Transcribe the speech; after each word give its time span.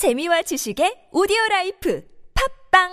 재미와 0.00 0.40
지식의 0.40 1.12
오디오 1.12 1.36
라이프 1.50 2.02
팟빵 2.72 2.88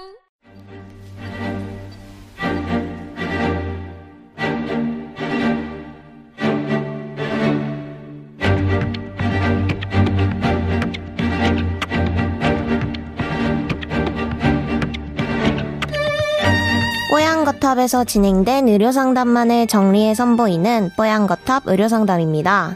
뽀얀거탑에서 17.09 18.03
진행된 18.03 18.67
의료상담만을 18.67 19.67
정리해 19.67 20.13
선보이는 20.13 20.89
뽀얀거탑 20.98 21.67
의료상담입니다. 21.67 22.76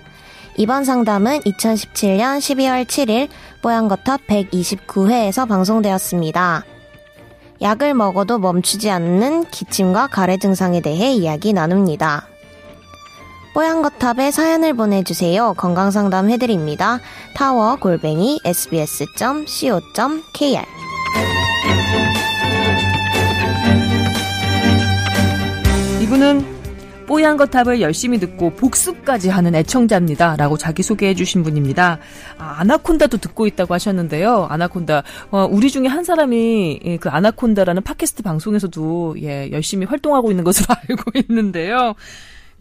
이번 0.57 0.83
상담은 0.83 1.39
2017년 1.39 2.39
12월 2.39 2.86
7일 2.86 3.29
뽀얀거탑 3.61 4.27
129회에서 4.27 5.47
방송되었습니다. 5.47 6.65
약을 7.61 7.93
먹어도 7.93 8.39
멈추지 8.39 8.89
않는 8.89 9.45
기침과 9.45 10.07
가래 10.07 10.37
증상에 10.37 10.82
대해 10.82 11.14
이야기 11.14 11.54
나눕니다. 11.54 12.28
뽀얀거탑에 13.54 14.32
사연을 14.32 14.73
보내주세요. 14.73 15.54
건강상담 15.56 16.29
해드립니다. 16.29 17.00
타워 17.36 17.75
골뱅이 17.75 18.39
sbs.co.kr 18.45 19.92
이분은 26.01 26.50
뽀얀 27.11 27.36
거탑을 27.36 27.82
열심히 27.82 28.21
듣고 28.21 28.51
복습까지 28.51 29.28
하는 29.28 29.54
애청자입니다. 29.54 30.38
라고 30.38 30.56
자기소개해 30.56 31.14
주신 31.14 31.43
분입니다. 31.43 32.00
아, 32.38 32.56
아나콘다도 32.59 33.17
듣고 33.17 33.47
있다고 33.47 33.73
하셨는데요. 33.73 34.47
아나콘다. 34.50 35.03
어, 35.30 35.45
우리 35.52 35.70
중에 35.70 35.88
한 35.88 36.06
사람이 36.06 36.80
예, 36.86 36.95
그 36.95 37.09
아나콘다라는 37.09 37.84
팟캐스트 37.84 38.23
방송에서도 38.23 39.17
예, 39.23 39.52
열심히 39.52 39.86
활동하고 39.86 40.32
있는 40.32 40.45
것으로 40.45 40.67
알고 40.88 41.12
있는데요. 41.28 41.95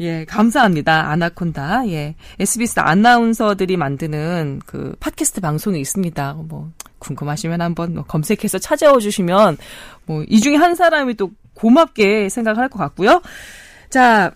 예, 0.00 0.24
감사합니다. 0.24 1.12
아나콘다. 1.12 1.88
예. 1.90 2.16
SBS 2.40 2.80
아나운서들이 2.80 3.76
만드는 3.76 4.62
그 4.66 4.96
팟캐스트 4.98 5.42
방송이 5.42 5.80
있습니다. 5.80 6.38
뭐, 6.48 6.72
궁금하시면 6.98 7.60
한번 7.60 7.94
뭐 7.94 8.02
검색해서 8.02 8.58
찾아와 8.58 8.98
주시면, 8.98 9.58
뭐, 10.06 10.24
이 10.26 10.40
중에 10.40 10.56
한 10.56 10.74
사람이 10.74 11.14
또 11.14 11.30
고맙게 11.54 12.28
생각할 12.30 12.68
것 12.68 12.80
같고요. 12.80 13.22
자, 13.90 14.32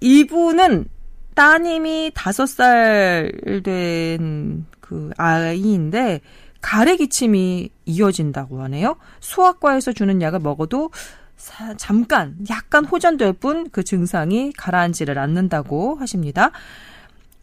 이분은 0.00 0.86
따님이 1.34 2.12
다섯 2.14 2.46
살 2.46 3.32
된 3.62 4.66
그 4.88 5.10
아이인데, 5.18 6.22
가래 6.62 6.96
기침이 6.96 7.68
이어진다고 7.84 8.62
하네요. 8.62 8.96
소아과에서 9.20 9.92
주는 9.92 10.22
약을 10.22 10.40
먹어도 10.40 10.90
사, 11.36 11.74
잠깐 11.76 12.36
약간 12.50 12.84
호전될 12.86 13.34
뿐 13.34 13.68
그 13.70 13.84
증상이 13.84 14.52
가라앉지를 14.56 15.18
않는다고 15.18 15.96
하십니다. 15.96 16.52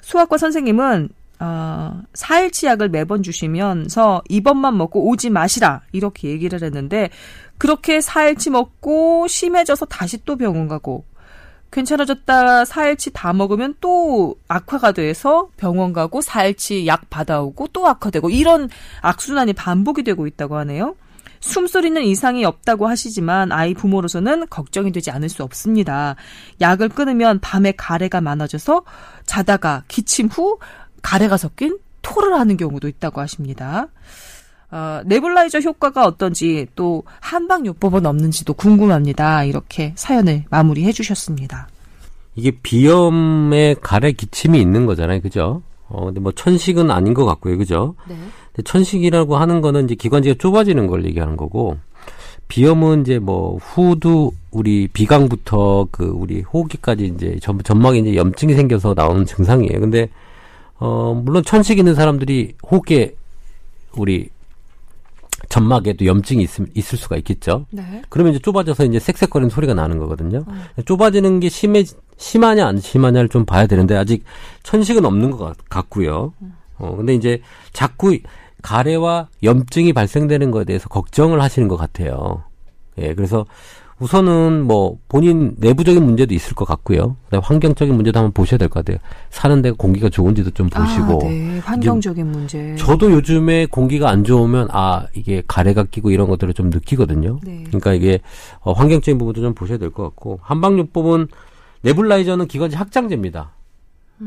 소아과 0.02 0.38
선생님은 0.38 1.10
어, 1.40 2.02
4일치 2.14 2.66
약을 2.66 2.90
매번 2.90 3.22
주시면서 3.22 4.24
이번만 4.28 4.76
먹고 4.78 5.08
오지 5.08 5.30
마시라 5.30 5.82
이렇게 5.92 6.30
얘기를 6.30 6.62
했는데 6.64 7.10
그렇게 7.58 8.00
4일치 8.00 8.50
먹고 8.50 9.28
심해져서 9.28 9.86
다시 9.86 10.24
또 10.26 10.36
병원 10.36 10.68
가고 10.68 11.06
괜찮아졌다 11.76 12.64
4일치 12.64 13.12
다 13.14 13.34
먹으면 13.34 13.76
또 13.82 14.38
악화가 14.48 14.94
돼서 14.94 15.50
병원 15.58 15.92
가고 15.92 16.22
4일치 16.22 16.86
약 16.86 17.10
받아오고 17.10 17.68
또 17.74 17.86
악화되고 17.86 18.30
이런 18.30 18.70
악순환이 19.02 19.52
반복이 19.52 20.04
되고 20.04 20.26
있다고 20.26 20.56
하네요. 20.60 20.96
숨소리는 21.42 22.02
이상이 22.02 22.46
없다고 22.46 22.88
하시지만 22.88 23.52
아이 23.52 23.74
부모로서는 23.74 24.48
걱정이 24.48 24.94
되지 24.94 25.12
않을 25.12 25.28
수 25.28 25.44
없습니다. 25.44 26.16
약을 26.62 26.90
끊으면 26.90 27.40
밤에 27.42 27.74
가래가 27.74 28.22
많아져서 28.22 28.84
자다가 29.26 29.84
기침 29.90 30.28
후 30.28 30.58
가래가 31.02 31.36
섞인 31.36 31.78
토를 32.02 32.34
하는 32.36 32.56
경우도 32.56 32.88
있다고 32.88 33.20
하십니다. 33.20 33.88
어, 34.72 35.02
네블라이저 35.06 35.60
효과가 35.60 36.06
어떤지 36.06 36.68
또 36.76 37.04
한방요법은 37.22 38.06
없는지도 38.06 38.54
궁금합니다. 38.54 39.44
이렇게 39.44 39.94
사연을 39.96 40.46
마무리해 40.50 40.92
주셨습니다. 40.92 41.70
이게 42.36 42.52
비염에 42.52 43.76
가래 43.82 44.12
기침이 44.12 44.60
있는 44.60 44.86
거잖아요. 44.86 45.22
그죠? 45.22 45.62
어, 45.88 46.06
근데 46.06 46.20
뭐 46.20 46.32
천식은 46.32 46.92
아닌 46.92 47.14
것 47.14 47.26
같고요. 47.26 47.58
그죠? 47.58 47.96
네. 48.08 48.16
천식이라고 48.64 49.38
하는 49.38 49.62
거는 49.62 49.86
이제 49.86 49.96
기관지가 49.96 50.36
좁아지는 50.40 50.88
걸 50.88 51.06
얘기하는 51.06 51.38
거고 51.38 51.78
비염은 52.48 53.02
이제 53.02 53.20
뭐 53.20 53.58
후두 53.58 54.32
우리 54.52 54.88
비강부터 54.88 55.88
그 55.92 56.06
우리 56.06 56.42
호흡기까지 56.42 57.06
이제 57.16 57.38
전, 57.42 57.60
전막에 57.64 58.00
이제 58.00 58.16
염증이 58.16 58.54
생겨서 58.54 58.94
나오는 58.96 59.26
증상이에요. 59.26 59.80
근데 59.80 60.10
어 60.78 61.20
물론 61.24 61.44
천식 61.44 61.80
있는 61.80 61.96
사람들이 61.96 62.54
호흡기에 62.70 63.16
우리 63.96 64.30
점막에도 65.56 66.06
염증이 66.06 66.44
있, 66.44 66.50
있을 66.76 66.98
수가 66.98 67.16
있겠죠. 67.16 67.66
네. 67.72 68.02
그러면 68.10 68.34
이제 68.34 68.42
좁아져서 68.42 68.84
이제 68.84 69.00
색색거리는 69.00 69.50
소리가 69.50 69.74
나는 69.74 70.00
거거든요. 70.00 70.44
좁아지는 70.86 71.40
게 71.40 71.48
심해 71.48 71.86
심하냐 72.18 72.68
안 72.68 72.78
심하냐를 72.78 73.30
좀 73.30 73.46
봐야 73.46 73.66
되는데 73.66 73.96
아직 73.96 74.26
천식은 74.64 75.06
없는 75.06 75.32
것 75.32 75.38
같, 75.38 75.58
같고요. 75.70 76.34
어 76.78 76.96
근데 76.98 77.16
이제 77.16 77.42
자꾸 77.72 78.18
가래와 78.64 79.30
염증이 79.44 79.94
발생되는 79.94 80.52
것에 80.52 80.66
대해서 80.66 80.90
걱정을 80.90 81.42
하시는 81.42 81.70
것 81.70 81.78
같아요. 81.78 82.44
예, 82.98 83.14
그래서 83.14 83.46
우선은 84.00 84.64
뭐 84.64 84.98
본인 85.08 85.56
내부적인 85.58 86.04
문제도 86.04 86.34
있을 86.34 86.54
것 86.54 86.66
같고요. 86.66 87.16
그다음에 87.26 87.42
환경적인 87.46 87.96
문제도 87.96 88.20
한번 88.20 88.34
보셔야 88.34 88.58
될 88.58 88.68
것 88.68 88.84
같아요. 88.84 89.00
사는 89.30 89.62
데가 89.62 89.76
공기가 89.78 90.10
좋은지도 90.10 90.52
좀 90.52 90.70
보시고. 90.70 91.26
아, 91.26 91.30
네. 91.30 91.60
환경적인 91.60 92.28
문제. 92.30 92.76
저도 92.78 93.12
요즘에 93.12 93.68
공기가 93.68 94.10
안 94.10 94.24
좋으면 94.26 94.68
아 94.72 95.06
이게 95.14 95.42
가래가 95.48 95.84
끼고 95.86 96.12
이런 96.12 96.28
것들을 96.28 96.54
좀 96.54 96.70
느끼거든요. 96.70 97.40
네. 97.44 97.64
그러니까 97.68 97.94
이게 97.94 98.20
어, 98.60 98.74
환경적인 98.74 99.18
부분도 99.18 99.42
좀 99.42 99.54
보셔야 99.54 99.78
될 99.78 99.92
것 99.92 100.04
같고 100.04 100.40
한방요법은 100.42 101.28
네블라이저는 101.84 102.48
기관지 102.48 102.76
확장제입니다. 102.76 103.52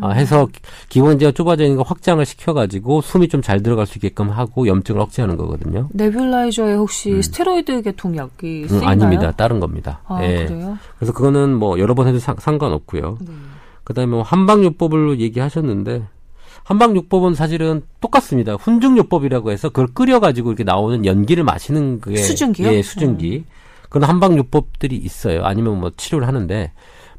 아, 0.03 0.11
해서 0.11 0.47
기관지가 0.91 1.33
좁아지는 1.33 1.77
거 1.77 1.83
확장을 1.83 2.25
시켜가지고 2.25 3.01
숨이 3.01 3.29
좀 3.29 3.41
잘 3.43 3.63
들어갈 3.63 3.87
수 3.87 3.97
있게끔 3.99 4.29
하고 4.31 4.67
염증을 4.67 5.01
억제하는 5.01 5.37
거거든요. 5.37 5.89
네뷸라이저에 5.95 6.77
혹시 6.77 7.23
스테로이드 7.23 7.81
계통 7.83 8.17
약이 8.17 8.63
음, 8.65 8.69
쓰이나요? 8.69 8.89
아닙니다. 8.89 9.33
다른 9.33 9.61
겁니다. 9.61 10.01
아, 10.07 10.23
예. 10.23 10.45
그래요? 10.45 10.77
그래서 10.99 11.13
그거는 11.13 11.55
뭐 11.55 11.79
여러 11.79 11.95
번 11.95 12.07
해도 12.09 12.19
상, 12.19 12.37
상관없고요. 12.39 13.19
네. 13.21 13.33
그다음에 13.85 14.11
뭐 14.11 14.23
한방요법을 14.23 15.21
얘기하셨는데 15.21 16.03
한방요법은 16.65 17.35
사실은 17.35 17.83
똑같습니다. 18.03 18.55
훈증요법이라고 18.55 19.51
해서 19.53 19.71
그걸 19.71 19.87
끓여가지고 19.95 20.51
이렇게 20.51 20.65
나오는 20.65 21.07
연기를 21.07 21.45
마시는 21.45 22.01
그게 22.01 22.19
수증기요? 22.19 22.69
예, 22.75 22.83
수증기. 22.83 23.45
그런 23.89 24.07
한방요법들이 24.09 24.95
있어요. 24.97 25.45
아니면 25.45 25.81
뭐 25.81 25.91
치료를 25.97 26.29
하는데 26.29 26.73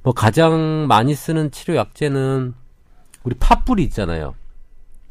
뭐 0.04 0.14
가장 0.14 0.88
많이 0.88 1.14
쓰는 1.14 1.52
치료 1.52 1.76
약제는 1.76 2.54
우리 3.24 3.36
팥뿌리 3.36 3.84
있잖아요. 3.84 4.36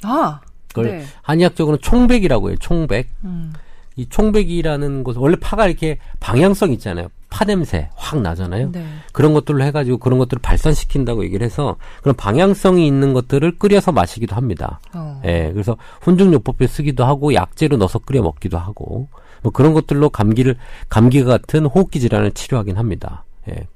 아, 0.03 0.41
그걸 0.69 0.99
네. 0.99 1.05
한의학적으로는 1.23 1.81
총백이라고 1.81 2.51
해요. 2.51 2.57
총백. 2.61 3.09
음. 3.25 3.53
이 3.97 4.09
총백이라는 4.09 5.03
것은 5.03 5.21
원래 5.21 5.37
파가 5.41 5.67
이렇게 5.67 5.99
방향성 6.21 6.73
있잖아요. 6.73 7.09
파 7.31 7.45
냄새 7.45 7.91
확 7.95 8.21
나잖아요. 8.21 8.71
네. 8.71 8.87
그런 9.13 9.35
것들로 9.35 9.63
해가지고 9.65 9.99
그런 9.99 10.19
것들을 10.19 10.41
발산시킨다고 10.41 11.25
얘기를 11.25 11.45
해서 11.45 11.77
그런 12.01 12.15
방향성이 12.15 12.87
있는 12.87 13.13
것들을 13.13 13.59
끓여서 13.59 13.93
마시기도 13.93 14.37
합니다. 14.37 14.81
어. 14.95 15.21
예, 15.25 15.51
그래서 15.53 15.77
훈증요법에 16.03 16.69
쓰기도 16.69 17.05
하고 17.05 17.35
약재로 17.35 17.77
넣어서 17.77 17.99
끓여 17.99 18.23
먹기도 18.23 18.57
하고 18.57 19.09
뭐 19.43 19.53
그런 19.53 19.75
것들로 19.75 20.11
감기를 20.11 20.57
감기 20.89 21.25
같은 21.25 21.67
호흡기 21.67 22.01
질환을 22.01 22.33
치료하긴 22.33 22.77
합니다. 22.77 23.25
예, 23.49 23.67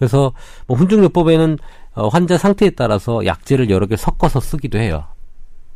그래서 0.00 0.32
뭐 0.66 0.76
훈증요법에는 0.78 1.58
어, 1.92 2.08
환자 2.08 2.38
상태에 2.38 2.70
따라서 2.70 3.24
약재를 3.26 3.68
여러 3.68 3.86
개 3.86 3.96
섞어서 3.96 4.40
쓰기도 4.40 4.78
해요. 4.78 5.04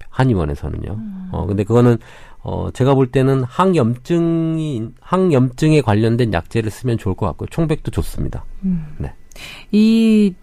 한의원에서는요. 0.08 0.98
어, 1.30 1.46
근데 1.46 1.62
그거는 1.62 1.98
어, 2.42 2.70
제가 2.72 2.94
볼 2.94 3.10
때는 3.10 3.44
항염증이 3.44 4.88
항염증에 5.00 5.82
관련된 5.82 6.32
약재를 6.32 6.70
쓰면 6.70 6.98
좋을 6.98 7.14
것 7.14 7.26
같고요. 7.26 7.48
총백도 7.50 7.90
좋습니다. 7.90 8.44
네. 8.98 9.12
이 9.72 10.34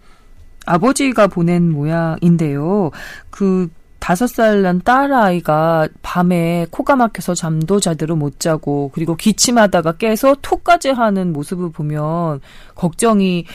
아버지가 0.64 1.26
보낸 1.26 1.70
모양인데요. 1.70 2.90
그 3.30 3.68
다섯 4.12 4.26
살 4.26 4.60
난 4.60 4.82
딸아이가 4.82 5.88
밤에 6.02 6.66
코가 6.70 6.96
막혀서 6.96 7.34
잠도 7.34 7.80
제대로 7.80 8.14
못 8.14 8.40
자고 8.40 8.90
그리고 8.92 9.16
기침하다가 9.16 9.92
깨서 9.92 10.36
토까지 10.42 10.90
하는 10.90 11.32
모습을 11.32 11.72
보면 11.72 12.42
걱정이 12.74 13.46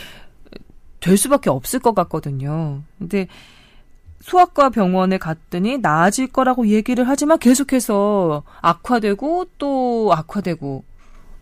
될 0.99 1.15
수밖에 1.15 1.51
없을 1.51 1.79
것 1.79 1.93
같거든요. 1.93 2.81
근데 2.97 3.27
소아과 4.21 4.71
병원에 4.71 5.19
갔더니 5.19 5.77
나아질 5.77 6.29
거라고 6.29 6.65
얘기를 6.69 7.07
하지만 7.07 7.37
계속해서 7.37 8.41
악화되고 8.61 9.45
또 9.59 10.11
악화되고 10.11 10.83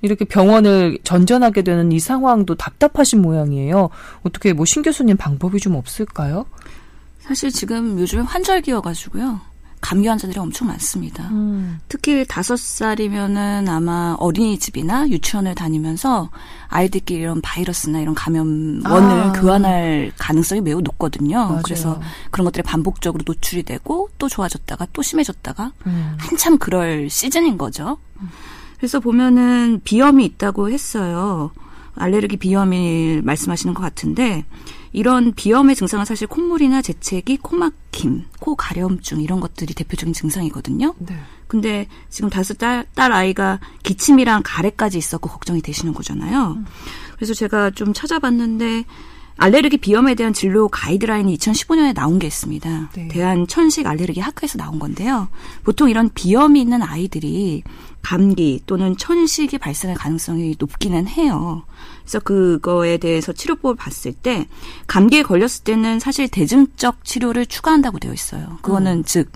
이렇게 0.01 0.25
병원을 0.25 0.97
전전하게 1.05 1.61
되는 1.61 1.93
이 1.93 2.01
상황도 2.01 2.55
답답하신 2.55 3.21
모양이에요. 3.21 3.91
어떻게 4.25 4.51
뭐 4.51 4.65
신 4.65 4.81
교수님 4.81 5.15
방법이 5.15 5.59
좀 5.61 5.75
없을까요? 5.75 6.47
사실 7.27 7.51
지금 7.51 7.99
요즘에 7.99 8.21
환절기여가지고요. 8.21 9.41
감기 9.81 10.07
환자들이 10.07 10.39
엄청 10.39 10.67
많습니다. 10.67 11.27
음. 11.29 11.79
특히 11.89 12.25
다섯 12.27 12.57
살이면은 12.57 13.67
아마 13.67 14.15
어린이집이나 14.19 15.09
유치원을 15.09 15.53
다니면서 15.53 16.31
아이들끼리 16.69 17.21
이런 17.21 17.39
바이러스나 17.41 17.99
이런 17.99 18.15
감염원을 18.15 18.87
아. 18.87 19.31
교환할 19.33 20.11
가능성이 20.17 20.61
매우 20.61 20.81
높거든요. 20.81 21.37
맞아요. 21.37 21.61
그래서 21.63 22.01
그런 22.31 22.45
것들이 22.45 22.63
반복적으로 22.63 23.23
노출이 23.27 23.61
되고 23.61 24.09
또 24.17 24.27
좋아졌다가 24.27 24.87
또 24.91 25.03
심해졌다가 25.03 25.71
음. 25.85 26.15
한참 26.19 26.57
그럴 26.57 27.09
시즌인 27.09 27.57
거죠. 27.59 27.99
그래서 28.77 28.99
보면은 28.99 29.81
비염이 29.83 30.25
있다고 30.25 30.71
했어요. 30.71 31.51
알레르기 31.95 32.37
비염을 32.37 33.21
말씀하시는 33.23 33.73
것 33.73 33.81
같은데 33.81 34.45
이런 34.95 35.33
비염의 35.33 35.75
증상은 35.75 36.05
사실 36.05 36.25
콧물이나 36.25 36.81
재채기, 36.81 37.37
코막힘, 37.37 38.25
코 38.39 38.55
가려움증 38.55 39.19
이런 39.19 39.41
것들이 39.41 39.73
대표적인 39.73 40.13
증상이거든요. 40.13 40.95
네. 40.99 41.19
근데 41.47 41.87
지금 42.09 42.29
다섯 42.29 42.57
딸, 42.57 42.85
딸 42.95 43.11
아이가 43.11 43.59
기침이랑 43.83 44.41
가래까지 44.45 44.97
있었고 44.97 45.29
걱정이 45.29 45.61
되시는 45.61 45.93
거잖아요. 45.93 46.57
그래서 47.15 47.33
제가 47.33 47.71
좀 47.71 47.93
찾아봤는데 47.93 48.85
알레르기 49.37 49.77
비염에 49.77 50.15
대한 50.15 50.33
진료 50.33 50.67
가이드라인이 50.69 51.37
2015년에 51.37 51.93
나온 51.93 52.19
게 52.19 52.27
있습니다. 52.27 52.89
네. 52.95 53.07
대한 53.09 53.47
천식 53.47 53.85
알레르기 53.85 54.21
학회에서 54.21 54.57
나온 54.57 54.79
건데요. 54.79 55.27
보통 55.63 55.89
이런 55.89 56.09
비염이 56.13 56.61
있는 56.61 56.81
아이들이 56.81 57.63
감기 58.01 58.61
또는 58.65 58.95
천식이 58.95 59.57
발생할 59.57 59.97
가능성이 59.97 60.55
높기는 60.57 61.07
해요. 61.07 61.63
그래서 62.03 62.19
그거에 62.19 62.97
대해서 62.97 63.33
치료법을 63.33 63.75
봤을 63.75 64.13
때 64.13 64.47
감기에 64.87 65.23
걸렸을 65.23 65.63
때는 65.63 65.99
사실 65.99 66.27
대증적 66.27 67.03
치료를 67.03 67.45
추가한다고 67.45 67.99
되어 67.99 68.13
있어요. 68.13 68.59
그거는 68.61 69.03
즉 69.05 69.31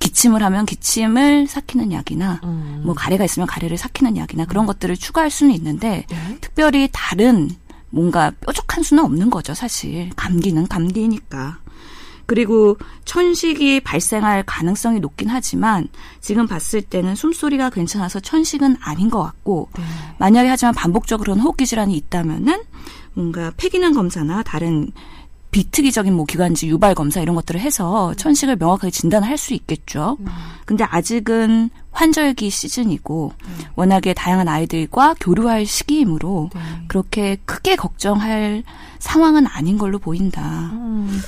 기침을 0.00 0.42
하면 0.42 0.66
기침을 0.66 1.46
삭히는 1.46 1.92
약이나 1.92 2.40
음. 2.44 2.82
뭐 2.84 2.94
가래가 2.94 3.24
있으면 3.24 3.46
가래를 3.46 3.76
삭히는 3.76 4.16
약이나 4.16 4.44
그런 4.44 4.66
것들을 4.66 4.96
추가할 4.96 5.30
수는 5.30 5.54
있는데 5.54 6.06
네. 6.08 6.38
특별히 6.40 6.88
다른 6.92 7.50
뭔가 7.90 8.32
뾰족 8.40 8.55
한 8.76 8.82
수는 8.82 9.02
없는 9.04 9.30
거죠, 9.30 9.54
사실. 9.54 10.10
감기는 10.16 10.66
감기니까. 10.68 11.58
그리고 12.26 12.76
천식이 13.04 13.80
발생할 13.80 14.42
가능성이 14.44 15.00
높긴 15.00 15.30
하지만 15.30 15.88
지금 16.20 16.46
봤을 16.46 16.82
때는 16.82 17.14
숨소리가 17.14 17.70
괜찮아서 17.70 18.20
천식은 18.20 18.76
아닌 18.80 19.08
것 19.08 19.22
같고 19.22 19.70
네. 19.78 19.84
만약에 20.18 20.48
하지만 20.48 20.74
반복적으로는 20.74 21.40
호흡기 21.42 21.66
질환이 21.66 21.96
있다면은 21.96 22.62
뭔가 23.14 23.52
폐기능 23.56 23.94
검사나 23.94 24.42
다른 24.42 24.90
비특이적인 25.56 26.12
뭐 26.12 26.26
기관지 26.26 26.68
유발 26.68 26.94
검사 26.94 27.22
이런 27.22 27.34
것들을 27.34 27.58
해서 27.58 28.12
천식을 28.18 28.56
명확하게 28.56 28.90
진단할 28.90 29.38
수 29.38 29.54
있겠죠. 29.54 30.18
근데 30.66 30.84
아직은 30.84 31.70
환절기 31.92 32.50
시즌이고 32.50 33.32
워낙에 33.74 34.12
다양한 34.12 34.48
아이들과 34.48 35.14
교류할 35.18 35.64
시기이므로 35.64 36.50
네. 36.54 36.60
그렇게 36.88 37.38
크게 37.46 37.74
걱정할 37.76 38.64
상황은 38.98 39.46
아닌 39.46 39.78
걸로 39.78 39.98
보인다. 39.98 40.42
음, 40.74 41.22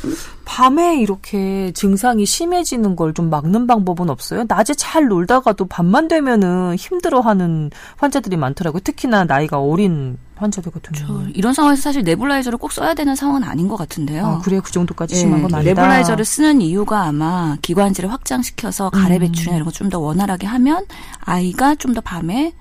밤에 0.44 1.00
이렇게 1.00 1.72
증상이 1.72 2.26
심해지는 2.26 2.96
걸 2.96 3.14
좀 3.14 3.30
막는 3.30 3.66
방법은 3.66 4.10
없어요? 4.10 4.44
낮에 4.46 4.74
잘 4.74 5.06
놀다가도 5.06 5.64
밤만 5.68 6.08
되면은 6.08 6.76
힘들어하는 6.76 7.70
환자들이 7.96 8.36
많더라고요. 8.36 8.80
특히나 8.80 9.24
나이가 9.24 9.58
어린 9.58 10.18
환자들 10.38 10.72
같은 10.72 10.92
저 10.94 11.06
경우는. 11.06 11.34
이런 11.34 11.52
상황에서 11.54 11.82
사실 11.82 12.02
네블라이저를 12.04 12.58
꼭 12.58 12.72
써야 12.72 12.94
되는 12.94 13.14
상황은 13.16 13.44
아닌 13.44 13.68
것 13.68 13.76
같은데요. 13.76 14.26
아, 14.26 14.38
그래요? 14.38 14.60
그 14.62 14.70
정도까지 14.72 15.14
예, 15.14 15.18
심한 15.18 15.42
건 15.42 15.54
아니다. 15.54 15.68
네블라이저를 15.74 16.24
쓰는 16.24 16.60
이유가 16.60 17.04
아마 17.04 17.56
기관지를 17.62 18.10
확장시켜서 18.12 18.90
가래 18.90 19.16
음. 19.16 19.20
배출이나 19.20 19.56
이런 19.56 19.64
거 19.66 19.70
좀 19.72 19.88
더 19.90 19.98
원활하게 19.98 20.46
하면 20.46 20.84
아이가 21.20 21.74
좀 21.74 21.94
더 21.94 22.00
밤에 22.00 22.52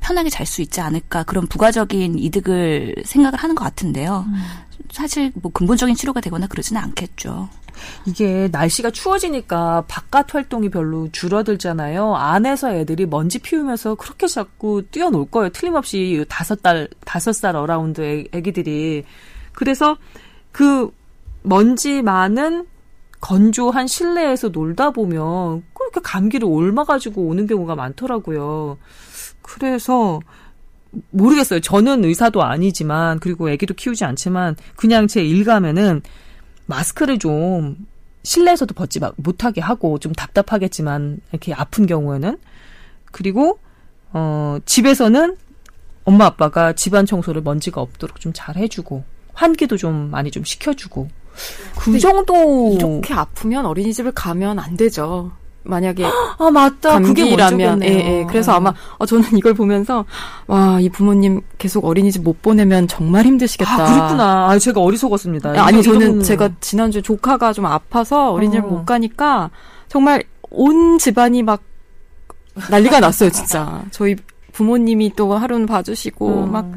편하게 0.00 0.30
잘 0.30 0.46
수 0.46 0.62
있지 0.62 0.80
않을까 0.80 1.24
그런 1.24 1.46
부가적인 1.46 2.18
이득을 2.18 2.94
생각을 3.04 3.38
하는 3.38 3.54
것 3.54 3.64
같은데요. 3.64 4.24
음. 4.28 4.42
사실 4.92 5.32
뭐 5.34 5.50
근본적인 5.52 5.94
치료가 5.96 6.20
되거나 6.20 6.46
그러지는 6.46 6.80
않겠죠. 6.82 7.48
이게 8.06 8.48
날씨가 8.52 8.90
추워지니까 8.90 9.84
바깥 9.88 10.34
활동이 10.34 10.68
별로 10.68 11.08
줄어들잖아요. 11.12 12.14
안에서 12.14 12.74
애들이 12.74 13.06
먼지 13.06 13.38
피우면서 13.38 13.94
그렇게 13.96 14.26
자꾸 14.26 14.82
뛰어놀 14.90 15.30
거예요. 15.30 15.50
틀림없이 15.50 16.24
다섯 16.28 16.62
달, 16.62 16.88
다섯 17.04 17.32
살 17.32 17.56
around 17.56 18.00
애, 18.00 18.24
애기들이. 18.32 19.04
그래서 19.52 19.96
그 20.52 20.90
먼지 21.42 22.02
많은 22.02 22.66
건조한 23.20 23.86
실내에서 23.86 24.48
놀다 24.48 24.90
보면 24.90 25.64
그렇게 25.74 26.00
감기를 26.02 26.46
옮아가지고 26.46 27.22
오는 27.22 27.46
경우가 27.46 27.74
많더라고요. 27.74 28.78
그래서 29.42 30.20
모르겠어요. 31.10 31.60
저는 31.60 32.04
의사도 32.04 32.42
아니지만 32.42 33.18
그리고 33.20 33.50
애기도 33.50 33.74
키우지 33.74 34.04
않지만 34.04 34.56
그냥 34.76 35.06
제 35.06 35.24
일감에는 35.24 36.02
마스크를 36.66 37.18
좀 37.18 37.86
실내에서도 38.22 38.74
벗지 38.74 38.98
마- 39.00 39.12
못하게 39.16 39.60
하고 39.60 39.98
좀 39.98 40.12
답답하겠지만 40.12 41.20
이렇게 41.30 41.54
아픈 41.54 41.86
경우에는 41.86 42.38
그리고 43.12 43.58
어 44.12 44.58
집에서는 44.66 45.36
엄마 46.04 46.26
아빠가 46.26 46.72
집안 46.72 47.06
청소를 47.06 47.42
먼지가 47.42 47.80
없도록 47.80 48.20
좀 48.20 48.32
잘 48.32 48.56
해주고 48.56 49.04
환기도 49.34 49.76
좀 49.76 50.10
많이 50.10 50.30
좀 50.30 50.44
시켜주고 50.44 51.08
그 51.78 51.98
정도 51.98 52.72
이렇게 52.74 53.12
아프면 53.14 53.66
어린이집을 53.66 54.12
가면 54.12 54.58
안 54.58 54.76
되죠. 54.76 55.32
만약에 55.66 56.04
아 56.38 56.50
맞다 56.50 57.00
그게 57.00 57.22
감기라면 57.22 57.78
먼저겠네요. 57.78 58.08
예, 58.08 58.18
예. 58.20 58.26
그래서 58.28 58.52
아마 58.52 58.72
어, 58.98 59.04
저는 59.06 59.36
이걸 59.36 59.52
보면서 59.54 60.04
와 60.46 60.76
이 60.80 60.88
부모님 60.88 61.40
계속 61.58 61.84
어린이집 61.84 62.22
못 62.22 62.42
보내면 62.42 62.86
정말 62.86 63.24
힘드시겠다. 63.24 63.72
아 63.72 63.92
그렇구나 63.94 64.50
아 64.50 64.58
제가 64.58 64.80
어리석었습니다 64.80 65.50
아, 65.50 65.66
아니 65.66 65.82
저는 65.82 66.22
제가 66.22 66.50
지난주 66.60 66.98
에 66.98 67.02
조카가 67.02 67.52
좀 67.52 67.66
아파서 67.66 68.32
어린이집 68.32 68.64
어. 68.64 68.68
못 68.68 68.84
가니까 68.84 69.50
정말 69.88 70.22
온 70.50 70.98
집안이 70.98 71.42
막 71.42 71.62
난리가 72.70 73.00
났어요 73.00 73.30
진짜 73.30 73.82
저희 73.90 74.16
부모님이 74.52 75.12
또 75.16 75.34
하루는 75.34 75.66
봐주시고 75.66 76.44
음. 76.44 76.52
막 76.52 76.70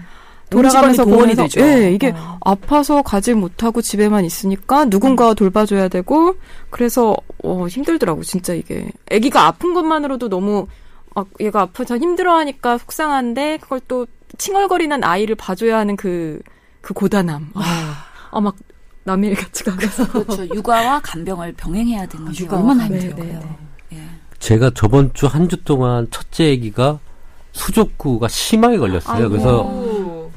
돌아가면서 0.49 1.03
동원이 1.03 1.35
보면서 1.35 1.43
되죠. 1.43 1.61
예, 1.61 1.91
이게 1.91 2.13
어. 2.15 2.37
아파서 2.43 3.01
가지 3.01 3.33
못하고 3.33 3.81
집에만 3.81 4.25
있으니까 4.25 4.85
누군가 4.85 5.33
돌봐줘야 5.33 5.87
되고 5.87 6.35
그래서 6.69 7.15
어, 7.43 7.67
힘들더라고 7.67 8.23
진짜 8.23 8.53
이게 8.53 8.91
아기가 9.11 9.45
아픈 9.47 9.73
것만으로도 9.73 10.29
너무 10.29 10.67
막 11.15 11.27
얘가 11.39 11.61
아파서 11.61 11.97
힘들어하니까 11.97 12.77
속상한데 12.77 13.57
그걸 13.61 13.81
또 13.87 14.07
칭얼거리는 14.37 15.03
아이를 15.03 15.35
봐줘야 15.35 15.77
하는 15.77 15.95
그그 15.95 16.93
고단함 16.93 17.51
아막 18.31 18.55
남의 19.03 19.31
일 19.31 19.35
같이 19.35 19.63
가면서 19.63 20.07
그렇죠. 20.11 20.47
육아와 20.53 20.99
간병을 21.03 21.53
병행해야 21.53 22.05
되는 22.05 22.31
게 22.31 22.43
육아와 22.43 22.61
얼마나 22.61 22.83
간병. 22.83 22.99
힘들까요. 23.01 23.39
네, 23.39 23.97
예. 23.97 24.03
제가 24.39 24.71
저번 24.75 25.11
주 25.13 25.25
한 25.27 25.47
주 25.49 25.63
동안 25.63 26.07
첫째 26.11 26.53
아기가 26.53 26.99
수족구가 27.53 28.27
심하게 28.27 28.77
걸렸어요. 28.77 29.29
그래서 29.29 29.63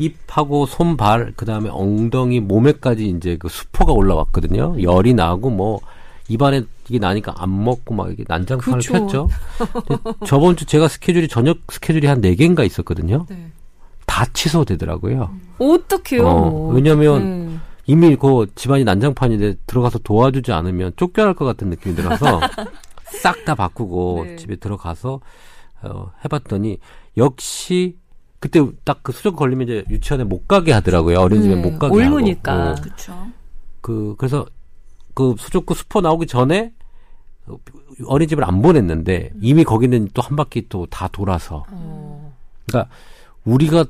입하고 0.05 0.67
손발 0.67 1.33
그다음에 1.37 1.69
엉덩이 1.71 2.41
몸에까지 2.41 3.09
이제 3.09 3.37
그 3.39 3.49
수포가 3.49 3.93
올라왔거든요. 3.93 4.77
열이 4.83 5.15
나고 5.15 5.51
뭐 5.51 5.81
입안에 6.29 6.63
이게 6.89 6.99
나니까 6.99 7.35
안 7.39 7.65
먹고 7.65 7.95
막 7.95 8.11
이게 8.11 8.25
난장판을 8.27 8.79
그쵸. 8.81 8.93
폈죠. 8.93 9.29
저번 10.27 10.57
주 10.57 10.65
제가 10.67 10.89
스케줄이 10.89 11.29
저녁 11.29 11.59
스케줄이 11.71 12.07
한 12.07 12.21
네 12.21 12.35
개인가 12.35 12.65
있었거든요. 12.65 13.27
네. 13.29 13.51
다 14.07 14.25
취소되더라고요. 14.33 15.31
어떡해요 15.59 16.27
어, 16.27 16.69
왜냐면 16.73 17.47
네. 17.49 17.59
이미 17.87 18.17
그 18.17 18.47
집안이 18.55 18.85
난장판인데 18.85 19.55
들어가서 19.67 19.99
도와주지 20.01 20.53
않으면 20.53 20.93
쫓겨날 20.97 21.35
것 21.35 21.45
같은 21.45 21.69
느낌이 21.71 21.95
들어서 21.95 22.41
싹 23.23 23.45
다 23.45 23.55
바꾸고 23.55 24.25
네. 24.27 24.37
집에 24.37 24.57
들어가서 24.57 25.21
어, 25.83 26.11
해봤더니 26.25 26.79
역시 27.17 27.97
그때 28.43 28.59
딱 28.85 29.03
그 29.05 29.13
수족 29.13 29.37
걸리면 29.37 29.69
이제 29.69 29.85
유치원에 29.89 30.25
못 30.25 30.49
가게 30.49 30.73
하더라고요. 30.73 31.21
어린이집에 31.21 31.55
네, 31.55 31.63
못 31.63 31.79
가게 31.79 31.95
옮으니까. 31.95 32.53
하고. 32.53 32.71
어, 32.71 32.75
그렇죠. 32.83 33.27
그 33.81 34.15
그래서 34.19 34.45
그 35.15 35.37
수족구 35.39 35.75
수포 35.75 36.01
나오기 36.01 36.27
전에 36.27 36.73
어린이집을 38.05 38.43
안 38.45 38.61
보냈는데 38.61 39.31
이미 39.41 39.63
거기는 39.63 40.09
또 40.13 40.23
한 40.23 40.35
바퀴 40.37 40.69
또 40.69 40.87
다 40.87 41.07
돌아서 41.09 41.65
어. 41.71 42.35
그러니까 42.67 42.91
우리가 43.45 43.85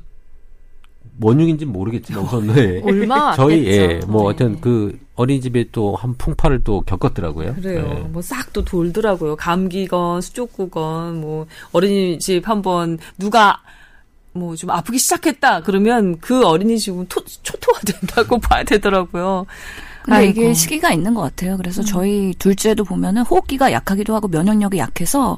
뭔 1.17 1.39
육인지 1.39 1.65
는 1.65 1.73
모르겠지만 1.73 2.23
우선 2.23 2.47
네. 2.47 2.79
얼마 2.85 3.33
저희 3.35 3.57
안 3.57 3.63
됐죠. 3.65 3.81
예, 3.81 3.99
뭐 4.07 4.21
네. 4.21 4.25
하여튼 4.43 4.61
그 4.61 4.99
어린이집에 5.15 5.69
또 5.71 5.95
한 5.95 6.13
풍파를 6.15 6.63
또 6.63 6.81
겪었더라고요. 6.81 7.55
그래요. 7.55 7.81
네. 7.81 7.99
뭐싹 8.11 8.53
또 8.53 8.63
돌더라고요. 8.63 9.35
감기건 9.35 10.21
수족구건 10.21 11.21
뭐 11.21 11.47
어린이집 11.71 12.47
한번 12.47 12.97
누가 13.17 13.61
뭐 14.33 14.55
좀 14.55 14.69
아프기 14.71 14.97
시작했다 14.97 15.61
그러면 15.61 16.17
그 16.19 16.45
어린이집은 16.45 17.05
토, 17.07 17.21
초토화 17.43 17.79
된다고 17.85 18.37
봐야 18.41 18.63
되더라고요. 18.63 19.45
근데 20.03 20.17
아이고. 20.17 20.41
이게 20.41 20.53
시기가 20.53 20.91
있는 20.91 21.13
것 21.13 21.21
같아요. 21.21 21.55
그래서 21.55 21.81
저희 21.81 22.33
둘째도 22.37 22.83
보면은 22.83 23.21
호흡기가 23.21 23.71
약하기도 23.71 24.13
하고 24.13 24.27
면역력이 24.27 24.77
약해서 24.77 25.37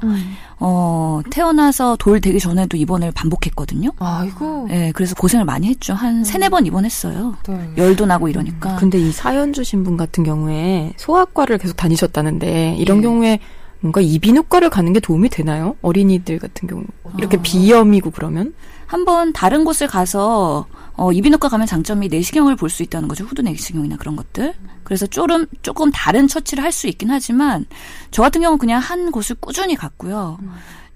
어 0.58 1.20
태어나서 1.30 1.94
돌 2.00 2.20
되기 2.20 2.40
전에도 2.40 2.76
입원을 2.76 3.12
반복했거든요. 3.12 3.90
아이고. 3.98 4.66
예, 4.70 4.90
그래서 4.92 5.14
고생을 5.14 5.44
많이 5.44 5.68
했죠. 5.68 5.94
한 5.94 6.24
세네 6.24 6.48
번 6.48 6.66
입원했어요. 6.66 7.36
네. 7.46 7.70
열도 7.76 8.06
나고 8.06 8.28
이러니까. 8.28 8.74
근데 8.76 8.98
이 8.98 9.12
사연 9.12 9.52
주신 9.52 9.84
분 9.84 9.96
같은 9.96 10.24
경우에 10.24 10.94
소아과를 10.96 11.58
계속 11.58 11.76
다니셨다는데 11.76 12.74
이런 12.78 12.98
예. 12.98 13.02
경우에 13.02 13.38
뭔가 13.86 14.00
이비인후과를 14.00 14.68
가는 14.70 14.92
게 14.92 14.98
도움이 15.00 15.28
되나요? 15.28 15.76
어린이들 15.82 16.38
같은 16.40 16.66
경우 16.68 16.82
이렇게 17.18 17.40
비염이고 17.40 18.10
그러면 18.10 18.52
한번 18.86 19.32
다른 19.32 19.64
곳을 19.64 19.86
가서 19.86 20.66
어, 20.94 21.12
이비인후과 21.12 21.48
가면 21.48 21.66
장점이 21.66 22.08
내시경을 22.08 22.56
볼 22.56 22.68
수 22.68 22.82
있다는 22.82 23.06
거죠. 23.06 23.24
후두 23.24 23.42
내시경이나 23.42 23.96
그런 23.96 24.16
것들. 24.16 24.54
그래서 24.84 25.06
조금 25.06 25.46
조금 25.62 25.90
다른 25.92 26.26
처치를 26.26 26.64
할 26.64 26.72
수 26.72 26.88
있긴 26.88 27.10
하지만 27.10 27.64
저 28.10 28.22
같은 28.22 28.40
경우는 28.40 28.58
그냥 28.58 28.80
한 28.80 29.10
곳을 29.12 29.36
꾸준히 29.40 29.76
갔고요. 29.76 30.38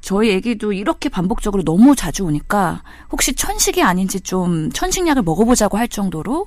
저희 0.01 0.31
애기도 0.33 0.73
이렇게 0.73 1.09
반복적으로 1.09 1.63
너무 1.63 1.95
자주 1.95 2.25
오니까 2.25 2.83
혹시 3.13 3.35
천식이 3.35 3.83
아닌지 3.83 4.21
좀 4.21 4.71
천식약을 4.73 5.23
먹어보자고 5.23 5.77
할 5.77 5.89
정도로 5.89 6.47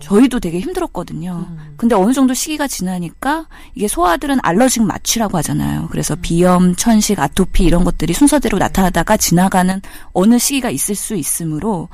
저희도 0.00 0.40
되게 0.40 0.60
힘들었거든요. 0.60 1.48
근데 1.76 1.94
어느 1.94 2.12
정도 2.12 2.34
시기가 2.34 2.66
지나니까 2.66 3.46
이게 3.74 3.88
소아들은 3.88 4.38
알러직 4.42 4.82
마취라고 4.82 5.38
하잖아요. 5.38 5.88
그래서 5.90 6.14
비염, 6.20 6.74
천식, 6.74 7.18
아토피 7.18 7.64
이런 7.64 7.84
것들이 7.84 8.12
순서대로 8.12 8.58
나타나다가 8.58 9.16
지나가는 9.16 9.80
어느 10.12 10.38
시기가 10.38 10.70
있을 10.70 10.94
수 10.94 11.14
있으므로 11.14 11.88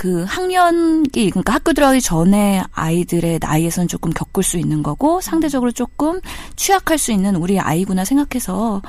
그 0.00 0.24
학년기 0.26 1.28
그러니까 1.28 1.52
학교 1.52 1.74
들어가기 1.74 2.00
전에 2.00 2.62
아이들의 2.72 3.38
나이에선 3.42 3.86
조금 3.86 4.10
겪을 4.10 4.42
수 4.42 4.56
있는 4.56 4.82
거고 4.82 5.20
상대적으로 5.20 5.72
조금 5.72 6.22
취약할 6.56 6.96
수 6.96 7.12
있는 7.12 7.36
우리 7.36 7.60
아이구나 7.60 8.06
생각해서 8.06 8.80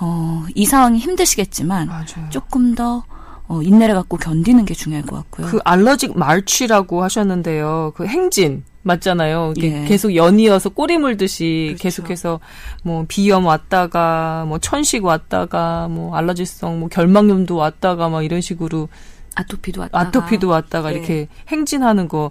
어, 0.00 0.44
이 0.54 0.66
상황이 0.66 0.98
힘드시겠지만 0.98 1.86
맞아요. 1.86 2.28
조금 2.30 2.74
더 2.74 3.04
어, 3.48 3.60
인내를 3.62 3.94
갖고 3.94 4.16
견디는 4.16 4.64
게 4.64 4.74
중요할 4.74 5.04
것 5.04 5.16
같고요. 5.16 5.46
그 5.46 5.58
알러직 5.64 6.18
말취라고 6.18 7.02
하셨는데요. 7.02 7.92
그 7.94 8.06
행진 8.06 8.64
맞잖아요. 8.82 9.54
예. 9.60 9.84
계속 9.84 10.14
연이어서 10.16 10.70
꼬리 10.70 10.98
물듯이 10.98 11.66
그렇죠. 11.68 11.82
계속해서 11.82 12.40
뭐 12.82 13.04
비염 13.06 13.46
왔다가 13.46 14.44
뭐 14.48 14.58
천식 14.58 15.04
왔다가 15.04 15.88
뭐 15.88 16.16
알러지성 16.16 16.80
뭐 16.80 16.88
결막염도 16.88 17.54
왔다가 17.54 18.08
막 18.08 18.24
이런 18.24 18.40
식으로 18.40 18.88
아토피도 19.34 19.82
왔다가 19.82 20.08
아토피도 20.08 20.48
왔다가 20.48 20.90
예. 20.92 20.96
이렇게 20.96 21.28
행진하는 21.48 22.08
거. 22.08 22.30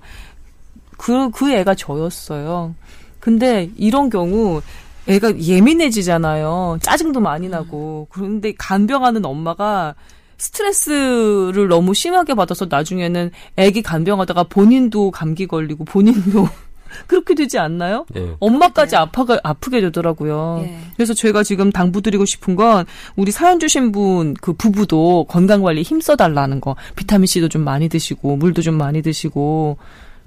그, 0.98 1.32
그 1.32 1.52
애가 1.52 1.76
저였어요. 1.76 2.76
근데 3.20 3.70
이런 3.78 4.10
경우 4.10 4.62
애가 5.08 5.40
예민해지잖아요. 5.40 6.80
짜증도 6.82 7.20
많이 7.20 7.50
나고. 7.50 8.08
그런데 8.12 8.54
간병하는 8.58 9.26
엄마가 9.26 9.96
스트레스를 10.38 11.68
너무 11.68 11.94
심하게 11.94 12.34
받아서 12.34 12.68
나중에는 12.70 13.32
애기 13.58 13.82
간병하다가 13.82 14.44
본인도 14.44 15.12
감기 15.12 15.46
걸리고 15.48 15.86
본인도 15.86 16.48
그렇게 17.08 17.36
되지 17.36 17.58
않나요? 17.58 18.06
네. 18.10 18.34
엄마까지 18.40 18.96
아파가, 18.98 19.40
아프게 19.44 19.80
되더라고요. 19.82 20.62
예. 20.66 20.78
그래서 20.96 21.14
제가 21.14 21.42
지금 21.44 21.72
당부드리고 21.72 22.26
싶은 22.26 22.56
건 22.56 22.86
우리 23.16 23.32
사연 23.32 23.60
주신 23.60 23.92
분 23.92 24.34
그 24.42 24.54
부부도 24.54 25.26
건강 25.30 25.62
관리 25.62 25.84
힘써 25.84 26.16
달라는 26.16 26.60
거. 26.60 26.76
비타민 26.96 27.28
C도 27.28 27.48
좀 27.48 27.64
많이 27.64 27.88
드시고 27.88 28.36
물도 28.38 28.62
좀 28.62 28.76
많이 28.76 29.02
드시고 29.02 29.78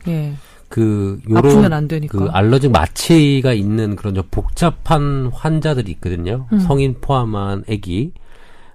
예. 0.09 0.35
그 0.75 1.21
아프면 1.37 1.57
요런 1.57 1.73
안 1.73 1.87
되니까. 1.87 2.19
그 2.19 2.29
알러지 2.31 2.69
마취가 2.69 3.53
있는 3.53 3.95
그런 3.95 4.17
좀 4.17 4.25
복잡한 4.33 5.31
환자들이 5.33 5.93
있거든요. 5.93 6.49
음. 6.53 6.59
성인 6.59 6.97
포함한 7.01 7.63
아기. 7.71 8.11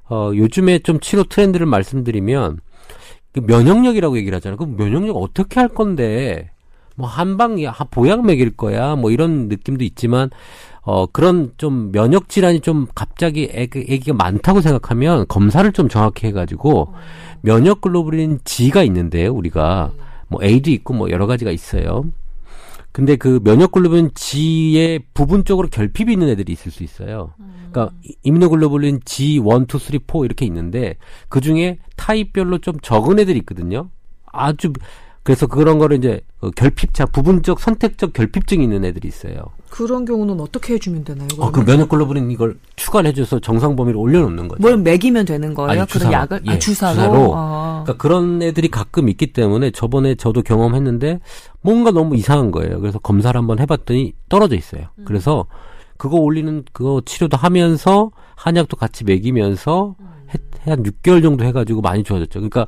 어, 0.09 0.31
요즘에 0.33 0.79
좀 0.79 1.01
치료 1.01 1.25
트렌드를 1.25 1.65
말씀드리면 1.65 2.59
그 3.33 3.41
면역력이라고 3.45 4.17
얘기를 4.17 4.33
하잖아요. 4.37 4.55
그럼 4.55 4.77
면역력 4.77 5.17
어떻게 5.17 5.59
할 5.59 5.67
건데 5.67 6.51
뭐 6.95 7.05
한방이 7.05 7.65
하- 7.65 7.83
보약 7.83 8.25
먹일 8.25 8.55
거야 8.55 8.95
뭐 8.95 9.11
이런 9.11 9.49
느낌도 9.49 9.83
있지만 9.83 10.29
어 10.81 11.05
그런 11.05 11.51
좀 11.57 11.91
면역 11.91 12.29
질환이 12.29 12.61
좀 12.61 12.87
갑자기 12.95 13.49
애기, 13.51 13.85
애기가 13.89 14.13
많다고 14.13 14.61
생각하면 14.61 15.25
검사를 15.27 15.69
좀 15.73 15.89
정확히 15.89 16.27
해가지고 16.27 16.93
면역 17.41 17.81
글로불린 17.81 18.39
G가 18.45 18.83
있는데요 18.83 19.33
우리가 19.33 19.91
뭐 20.29 20.43
A도 20.43 20.71
있고 20.71 20.93
뭐 20.93 21.09
여러 21.09 21.27
가지가 21.27 21.51
있어요. 21.51 22.05
근데 22.91 23.15
그 23.17 23.39
면역 23.43 23.71
글로불린 23.71 24.11
G의 24.15 25.01
부분적으로 25.13 25.67
결핍이 25.67 26.11
있는 26.11 26.29
애들이 26.29 26.53
있을 26.53 26.71
수 26.71 26.83
있어요. 26.83 27.33
그러니까 27.71 27.95
이뮤노글로불린 28.23 29.01
G 29.05 29.35
1, 29.35 29.39
2, 29.39 29.41
3, 29.41 29.99
4 30.07 30.25
이렇게 30.25 30.45
있는데 30.45 30.95
그 31.27 31.39
중에 31.39 31.77
타입별로 31.95 32.57
좀 32.59 32.79
적은 32.79 33.19
애들이 33.19 33.37
있거든요. 33.39 33.89
아주 34.25 34.73
그래서 35.23 35.47
그런 35.47 35.77
거를 35.79 35.97
이제 35.97 36.21
어, 36.41 36.49
결핍자 36.51 37.05
부분적 37.07 37.59
선택적 37.59 38.13
결핍증이 38.13 38.63
있는 38.63 38.85
애들이 38.85 39.07
있어요. 39.07 39.35
그런 39.69 40.05
경우는 40.05 40.39
어떻게 40.39 40.73
해주면 40.73 41.03
되나요? 41.03 41.27
어, 41.37 41.51
그 41.51 41.63
면역 41.63 41.89
글로불린 41.89 42.31
이걸 42.31 42.57
추가를 42.75 43.09
해줘서 43.09 43.39
정상 43.39 43.75
범위를 43.75 43.99
올려놓는 43.99 44.47
거죠. 44.47 44.61
뭘 44.61 44.77
먹이면 44.77 45.25
되는 45.25 45.53
거예요? 45.53 45.81
아니, 45.81 45.87
주사로. 45.87 46.11
약을 46.13 46.41
예, 46.47 46.51
아, 46.51 46.59
주사로. 46.59 46.95
주사로. 46.95 47.33
아. 47.35 47.83
그러니까 47.85 48.01
그런 48.01 48.41
애들이 48.41 48.69
가끔 48.69 49.09
있기 49.09 49.33
때문에 49.33 49.71
저번에 49.71 50.15
저도 50.15 50.41
경험했는데 50.41 51.19
뭔가 51.61 51.91
너무 51.91 52.15
이상한 52.15 52.49
거예요. 52.51 52.79
그래서 52.79 52.97
검사를 52.99 53.37
한번 53.37 53.59
해봤더니 53.59 54.13
떨어져 54.29 54.55
있어요. 54.55 54.83
그래서 55.05 55.45
그거 55.97 56.17
올리는 56.17 56.63
그거 56.71 57.01
치료도 57.05 57.35
하면서 57.37 58.09
한약도 58.35 58.77
같이 58.77 59.03
먹이면서 59.03 59.95
해- 60.33 60.71
한 60.71 60.83
6개월 60.83 61.21
정도 61.21 61.43
해가지고 61.43 61.81
많이 61.81 62.03
좋아졌죠. 62.03 62.39
그러니까 62.39 62.65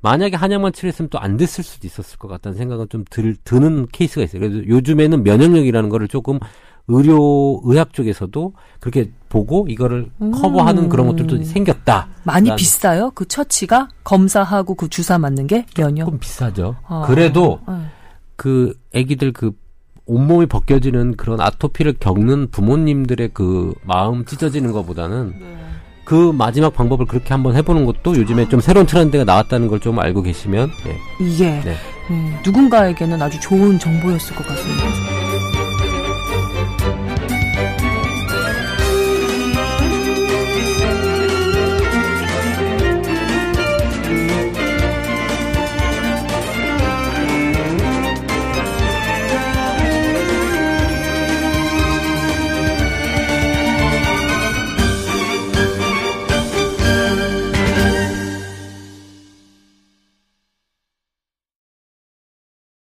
만약에 0.00 0.36
한약만 0.36 0.72
치료했으면 0.72 1.08
또 1.10 1.18
안 1.18 1.36
됐을 1.36 1.64
수도 1.64 1.86
있었을 1.86 2.18
것 2.18 2.28
같다는 2.28 2.56
생각은 2.56 2.86
좀 2.88 3.04
들, 3.10 3.36
드는 3.44 3.88
케이스가 3.92 4.22
있어요. 4.24 4.40
그래서 4.40 4.66
요즘에는 4.66 5.22
면역력이라는 5.24 5.88
거를 5.88 6.06
조금 6.08 6.38
의료 6.86 7.60
의학 7.64 7.92
쪽에서도 7.92 8.52
그렇게 8.80 9.10
보고 9.28 9.66
이거를 9.68 10.10
커버하는 10.40 10.88
그런 10.88 11.06
것들도 11.08 11.42
생겼다. 11.44 12.08
많이 12.24 12.48
난- 12.48 12.56
비싸요? 12.56 13.10
그 13.14 13.26
처치가 13.26 13.88
검사하고 14.04 14.74
그 14.74 14.88
주사 14.88 15.18
맞는 15.18 15.48
게 15.48 15.66
면역. 15.76 16.06
조금 16.06 16.18
비싸죠. 16.18 16.76
아. 16.86 17.04
그래도 17.06 17.60
네. 17.68 17.74
그 18.36 18.72
아기들 18.94 19.32
그 19.32 19.52
온몸이 20.06 20.46
벗겨지는 20.46 21.16
그런 21.16 21.40
아토피를 21.42 21.96
겪는 22.00 22.50
부모님들의 22.50 23.30
그 23.34 23.74
마음 23.84 24.24
찢어지는 24.24 24.72
것보다는 24.72 25.34
그 26.08 26.32
마지막 26.34 26.72
방법을 26.72 27.04
그렇게 27.04 27.34
한번 27.34 27.54
해보는 27.54 27.84
것도 27.84 28.16
요즘에 28.16 28.48
좀 28.48 28.60
새로운 28.62 28.86
트렌드가 28.86 29.24
나왔다는 29.24 29.68
걸 29.68 29.78
좀 29.78 29.98
알고 30.00 30.22
계시면 30.22 30.70
예. 30.86 31.24
이게 31.24 31.60
네. 31.64 31.76
음, 32.10 32.36
누군가에게는 32.44 33.20
아주 33.22 33.38
좋은 33.38 33.78
정보였을 33.78 34.34
것 34.34 34.44
같습니다. 34.46 35.17